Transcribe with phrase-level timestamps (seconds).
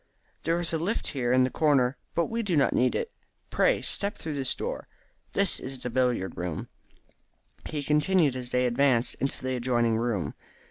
[0.41, 3.11] There is a lift here in the corner, but we do not need it.
[3.51, 4.87] Pray step through this door.
[5.33, 6.69] This is the billiard room,"
[7.67, 10.33] he continued as they advanced into the adjoining room.